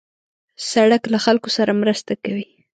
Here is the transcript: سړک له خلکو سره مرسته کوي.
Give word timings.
سړک 0.71 1.03
له 1.13 1.19
خلکو 1.25 1.49
سره 1.57 1.71
مرسته 1.81 2.13
کوي. 2.23 2.45